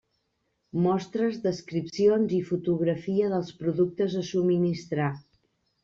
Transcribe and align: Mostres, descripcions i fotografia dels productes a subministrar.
Mostres, 0.85 1.37
descripcions 1.43 2.35
i 2.39 2.41
fotografia 2.49 3.31
dels 3.37 3.55
productes 3.63 4.21
a 4.23 4.29
subministrar. 4.35 5.17